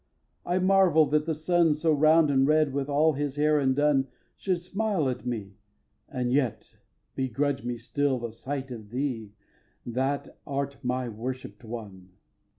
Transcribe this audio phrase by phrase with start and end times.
[0.47, 4.59] I marvel that the sun, So round and red, with all his hair undone, Should
[4.59, 5.57] smile at me
[6.09, 6.79] and yet
[7.13, 9.33] begrudge me still The sight of thee
[9.85, 12.13] that art my worshipp'd one!